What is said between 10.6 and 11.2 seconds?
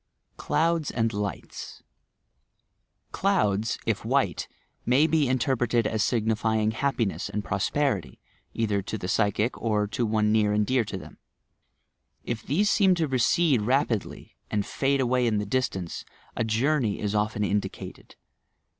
dear to them.